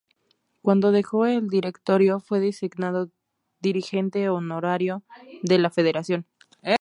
[0.63, 3.11] Cuando dejó el directorio fue designado
[3.59, 5.03] dirigente honorario
[5.43, 6.25] de la federación.